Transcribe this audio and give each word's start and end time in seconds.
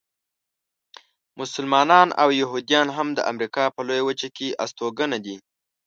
مسلمانان 1.39 2.07
او 2.21 2.29
یهودیان 2.41 2.87
هم 2.97 3.07
د 3.17 3.19
امریکا 3.31 3.63
په 3.75 3.81
لویه 3.87 4.03
وچه 4.07 4.29
کې 4.37 4.47
استوګنه 4.63 5.17
دي. 5.25 5.35